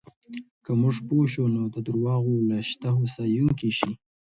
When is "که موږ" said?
0.63-0.95